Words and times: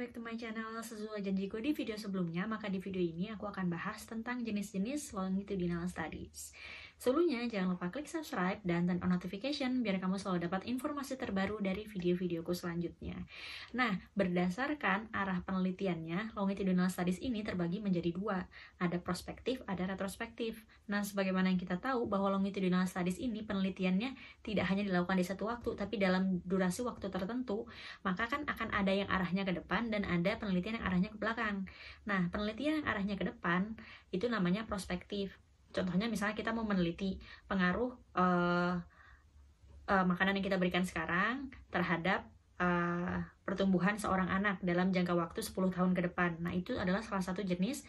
back 0.00 0.16
to 0.16 0.24
my 0.24 0.32
channel. 0.32 0.80
Sesuai 0.80 1.20
janjiku 1.20 1.60
di 1.60 1.76
video 1.76 1.92
sebelumnya, 1.92 2.48
maka 2.48 2.72
di 2.72 2.80
video 2.80 3.04
ini 3.04 3.28
aku 3.36 3.44
akan 3.44 3.68
bahas 3.68 4.00
tentang 4.08 4.40
jenis-jenis 4.40 5.12
longitudinal 5.12 5.84
studies. 5.92 6.56
Sebelumnya, 7.00 7.40
jangan 7.48 7.80
lupa 7.80 7.88
klik 7.88 8.04
subscribe 8.04 8.60
dan 8.60 8.84
turn 8.84 9.00
on 9.00 9.16
notification 9.16 9.80
biar 9.80 9.96
kamu 9.96 10.20
selalu 10.20 10.44
dapat 10.44 10.68
informasi 10.68 11.16
terbaru 11.16 11.56
dari 11.56 11.88
video-videoku 11.88 12.52
selanjutnya. 12.52 13.16
Nah, 13.72 13.96
berdasarkan 14.12 15.08
arah 15.08 15.40
penelitiannya, 15.48 16.36
longitudinal 16.36 16.92
studies 16.92 17.16
ini 17.24 17.40
terbagi 17.40 17.80
menjadi 17.80 18.12
dua. 18.12 18.44
Ada 18.76 19.00
prospektif, 19.00 19.64
ada 19.64 19.88
retrospektif. 19.88 20.60
Nah, 20.92 21.00
sebagaimana 21.00 21.48
yang 21.48 21.56
kita 21.56 21.80
tahu 21.80 22.04
bahwa 22.04 22.36
longitudinal 22.36 22.84
studies 22.84 23.16
ini 23.16 23.48
penelitiannya 23.48 24.12
tidak 24.44 24.68
hanya 24.68 24.84
dilakukan 24.84 25.16
di 25.16 25.24
satu 25.24 25.48
waktu, 25.48 25.72
tapi 25.80 25.96
dalam 25.96 26.44
durasi 26.44 26.84
waktu 26.84 27.08
tertentu, 27.08 27.64
maka 28.04 28.28
kan 28.28 28.44
akan 28.44 28.76
ada 28.76 28.92
yang 28.92 29.08
arahnya 29.08 29.48
ke 29.48 29.56
depan 29.56 29.88
dan 29.88 30.04
ada 30.04 30.36
penelitian 30.36 30.76
yang 30.76 30.84
arahnya 30.84 31.08
ke 31.08 31.16
belakang. 31.16 31.64
Nah, 32.04 32.28
penelitian 32.28 32.84
yang 32.84 32.86
arahnya 32.92 33.16
ke 33.16 33.24
depan 33.24 33.72
itu 34.12 34.28
namanya 34.28 34.68
prospektif 34.68 35.40
contohnya 35.70 36.06
misalnya 36.10 36.34
kita 36.34 36.50
mau 36.50 36.66
meneliti 36.66 37.18
pengaruh 37.46 37.90
uh, 38.18 38.74
uh, 39.90 40.04
makanan 40.06 40.38
yang 40.38 40.46
kita 40.46 40.58
berikan 40.58 40.86
sekarang 40.86 41.50
terhadap 41.74 42.26
uh, 42.62 43.22
pertumbuhan 43.42 43.98
seorang 43.98 44.30
anak 44.30 44.62
dalam 44.62 44.94
jangka 44.94 45.16
waktu 45.18 45.42
10 45.42 45.74
tahun 45.74 45.90
ke 45.96 46.12
depan. 46.12 46.38
Nah, 46.38 46.54
itu 46.54 46.78
adalah 46.78 47.02
salah 47.02 47.24
satu 47.24 47.42
jenis 47.42 47.82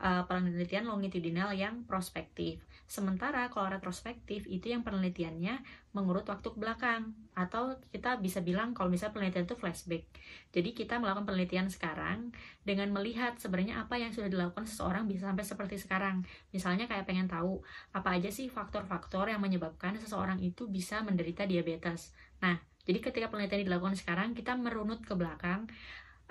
uh, 0.00 0.24
penelitian 0.24 0.88
longitudinal 0.88 1.52
yang 1.52 1.84
prospektif. 1.84 2.62
Sementara 2.88 3.48
kalau 3.48 3.72
retrospektif 3.72 4.44
itu 4.44 4.68
yang 4.68 4.84
penelitiannya 4.84 5.64
mengurut 5.96 6.28
waktu 6.28 6.44
ke 6.44 6.58
belakang 6.60 7.16
atau 7.32 7.80
kita 7.88 8.20
bisa 8.20 8.44
bilang 8.44 8.76
kalau 8.76 8.92
misalnya 8.92 9.16
penelitian 9.16 9.48
itu 9.48 9.56
flashback. 9.56 10.04
Jadi 10.52 10.76
kita 10.76 11.00
melakukan 11.00 11.24
penelitian 11.24 11.72
sekarang 11.72 12.36
dengan 12.64 12.92
melihat 12.92 13.40
sebenarnya 13.40 13.80
apa 13.80 13.96
yang 13.96 14.12
sudah 14.12 14.28
dilakukan 14.28 14.68
seseorang 14.68 15.08
bisa 15.08 15.32
sampai 15.32 15.44
seperti 15.44 15.76
sekarang. 15.80 16.20
Misalnya 16.52 16.84
kayak 16.84 17.08
pengen 17.08 17.32
tahu 17.32 17.64
apa 17.96 18.20
aja 18.20 18.28
sih 18.28 18.52
faktor-faktor 18.52 19.32
yang 19.32 19.40
menyebabkan 19.40 19.96
seseorang 19.96 20.36
itu 20.44 20.68
bisa 20.68 21.00
menderita 21.00 21.48
diabetes. 21.48 22.12
Nah, 22.44 22.60
jadi 22.82 22.98
ketika 22.98 23.30
penelitian 23.30 23.62
dilakukan 23.62 23.94
sekarang, 23.94 24.34
kita 24.34 24.58
merunut 24.58 25.00
ke 25.06 25.14
belakang 25.14 25.70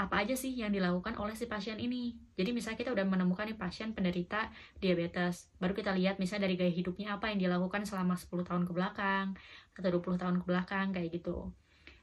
apa 0.00 0.24
aja 0.24 0.32
sih 0.32 0.56
yang 0.56 0.72
dilakukan 0.72 1.12
oleh 1.20 1.36
si 1.36 1.44
pasien 1.44 1.76
ini. 1.76 2.16
Jadi 2.32 2.56
misalnya 2.56 2.80
kita 2.80 2.96
udah 2.96 3.04
menemukan 3.04 3.44
nih 3.44 3.58
pasien 3.60 3.92
penderita 3.92 4.48
diabetes, 4.80 5.52
baru 5.60 5.76
kita 5.76 5.92
lihat 5.92 6.16
misalnya 6.16 6.48
dari 6.48 6.56
gaya 6.56 6.72
hidupnya 6.72 7.20
apa 7.20 7.28
yang 7.28 7.38
dilakukan 7.44 7.84
selama 7.84 8.16
10 8.16 8.48
tahun 8.48 8.64
ke 8.64 8.72
belakang 8.72 9.36
atau 9.76 9.88
20 10.00 10.16
tahun 10.16 10.36
ke 10.40 10.44
belakang 10.48 10.86
kayak 10.96 11.08
gitu 11.20 11.52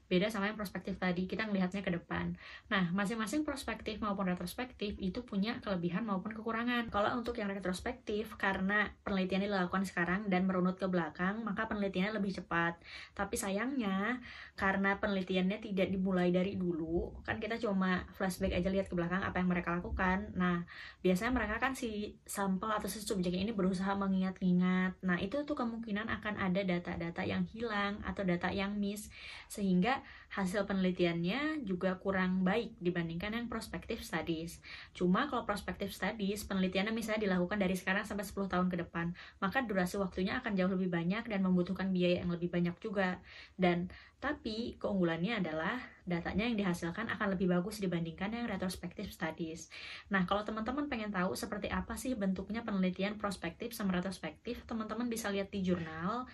beda 0.08 0.32
sama 0.32 0.48
yang 0.48 0.56
prospektif 0.56 0.96
tadi 0.96 1.28
kita 1.28 1.44
melihatnya 1.48 1.84
ke 1.84 1.92
depan. 1.92 2.40
Nah 2.72 2.92
masing-masing 2.96 3.44
prospektif 3.44 4.00
maupun 4.00 4.32
retrospektif 4.32 4.96
itu 5.04 5.20
punya 5.28 5.60
kelebihan 5.60 6.08
maupun 6.08 6.32
kekurangan. 6.32 6.88
Kalau 6.88 7.20
untuk 7.20 7.36
yang 7.36 7.52
retrospektif 7.52 8.40
karena 8.40 8.96
penelitian 9.04 9.44
dilakukan 9.44 9.84
sekarang 9.84 10.32
dan 10.32 10.48
merunut 10.48 10.80
ke 10.80 10.88
belakang 10.88 11.44
maka 11.44 11.68
penelitiannya 11.68 12.16
lebih 12.16 12.40
cepat. 12.40 12.80
Tapi 13.12 13.36
sayangnya 13.36 14.24
karena 14.56 14.96
penelitiannya 14.98 15.60
tidak 15.60 15.92
dimulai 15.92 16.32
dari 16.32 16.56
dulu 16.56 17.12
kan 17.28 17.44
kita 17.44 17.60
cuma 17.60 18.08
flashback 18.16 18.56
aja 18.56 18.72
lihat 18.72 18.88
ke 18.88 18.96
belakang 18.96 19.20
apa 19.20 19.44
yang 19.44 19.52
mereka 19.52 19.76
lakukan. 19.76 20.32
Nah 20.40 20.64
biasanya 21.04 21.36
mereka 21.36 21.60
kan 21.60 21.76
si 21.76 22.16
sampel 22.24 22.72
atau 22.72 22.88
si 22.88 23.04
subjeknya 23.04 23.44
ini 23.44 23.52
berusaha 23.52 23.92
mengingat-ingat. 24.00 25.04
Nah 25.04 25.20
itu 25.20 25.44
tuh 25.44 25.60
kemungkinan 25.60 26.08
akan 26.08 26.40
ada 26.40 26.64
data-data 26.64 27.28
yang 27.28 27.44
hilang 27.52 28.00
atau 28.08 28.24
data 28.24 28.48
yang 28.56 28.72
miss. 28.80 29.12
Sehingga 29.52 29.97
hasil 30.28 30.68
penelitiannya 30.68 31.64
juga 31.64 31.96
kurang 31.98 32.44
baik 32.44 32.76
dibandingkan 32.78 33.34
yang 33.34 33.48
prospektif 33.48 34.04
studies. 34.04 34.60
Cuma 34.92 35.32
kalau 35.32 35.48
prospektif 35.48 35.96
studies, 35.96 36.44
penelitiannya 36.44 36.92
misalnya 36.92 37.26
dilakukan 37.26 37.58
dari 37.58 37.74
sekarang 37.74 38.04
sampai 38.04 38.28
10 38.28 38.52
tahun 38.52 38.68
ke 38.68 38.78
depan, 38.88 39.16
maka 39.40 39.64
durasi 39.64 39.96
waktunya 39.98 40.38
akan 40.44 40.54
jauh 40.54 40.72
lebih 40.72 40.92
banyak 40.92 41.24
dan 41.26 41.40
membutuhkan 41.42 41.90
biaya 41.90 42.22
yang 42.22 42.32
lebih 42.32 42.52
banyak 42.52 42.76
juga. 42.84 43.24
Dan 43.56 43.88
tapi 44.18 44.82
keunggulannya 44.82 45.46
adalah 45.46 45.78
datanya 46.02 46.50
yang 46.50 46.58
dihasilkan 46.58 47.06
akan 47.06 47.38
lebih 47.38 47.54
bagus 47.54 47.78
dibandingkan 47.78 48.34
yang 48.34 48.50
retrospektif 48.50 49.14
studies. 49.14 49.70
Nah, 50.10 50.26
kalau 50.26 50.42
teman-teman 50.42 50.90
pengen 50.90 51.14
tahu 51.14 51.38
seperti 51.38 51.70
apa 51.70 51.94
sih 51.94 52.18
bentuknya 52.18 52.66
penelitian 52.66 53.22
prospektif 53.22 53.78
sama 53.78 53.94
retrospektif, 53.94 54.66
teman-teman 54.66 55.06
bisa 55.06 55.30
lihat 55.30 55.54
di 55.54 55.62
jurnal 55.62 56.26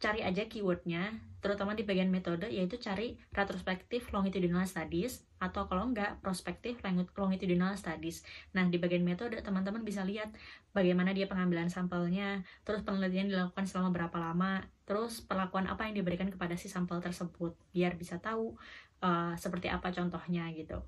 cari 0.00 0.24
aja 0.24 0.48
keywordnya, 0.48 1.12
terutama 1.44 1.76
di 1.76 1.84
bagian 1.84 2.08
metode, 2.08 2.48
yaitu 2.48 2.80
cari 2.80 3.20
retrospektif 3.36 4.08
longitudinal 4.16 4.64
studies, 4.64 5.28
atau 5.36 5.68
kalau 5.68 5.92
enggak, 5.92 6.16
prospektif 6.24 6.80
longitudinal 7.16 7.76
studies. 7.76 8.24
Nah, 8.56 8.64
di 8.64 8.80
bagian 8.80 9.04
metode, 9.04 9.36
teman-teman 9.44 9.84
bisa 9.84 10.00
lihat 10.04 10.32
bagaimana 10.72 11.12
dia 11.12 11.28
pengambilan 11.28 11.68
sampelnya, 11.68 12.40
terus 12.64 12.80
penelitian 12.80 13.28
dilakukan 13.28 13.68
selama 13.68 13.92
berapa 13.92 14.16
lama, 14.16 14.64
terus 14.88 15.20
perlakuan 15.20 15.68
apa 15.68 15.84
yang 15.84 16.00
diberikan 16.00 16.32
kepada 16.32 16.56
si 16.56 16.72
sampel 16.72 17.04
tersebut, 17.04 17.52
biar 17.76 18.00
bisa 18.00 18.16
tahu 18.16 18.56
uh, 19.04 19.36
seperti 19.36 19.68
apa 19.68 19.92
contohnya 19.92 20.48
gitu. 20.56 20.80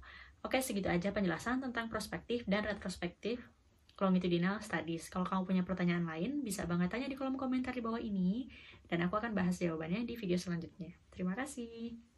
Oke, 0.43 0.59
segitu 0.59 0.91
aja 0.91 1.15
penjelasan 1.15 1.63
tentang 1.63 1.87
prospektif 1.93 2.43
dan 2.51 2.65
retrospektif 2.67 3.45
longitudinal 3.99 4.61
studies. 4.61 5.09
Kalau 5.09 5.27
kamu 5.27 5.43
punya 5.49 5.63
pertanyaan 5.65 6.05
lain, 6.07 6.45
bisa 6.45 6.69
banget 6.69 6.93
tanya 6.93 7.09
di 7.09 7.17
kolom 7.17 7.37
komentar 7.41 7.75
di 7.75 7.83
bawah 7.83 8.01
ini, 8.01 8.47
dan 8.87 9.05
aku 9.05 9.19
akan 9.19 9.33
bahas 9.33 9.59
jawabannya 9.59 10.05
di 10.05 10.15
video 10.15 10.37
selanjutnya. 10.37 10.93
Terima 11.11 11.33
kasih. 11.33 12.12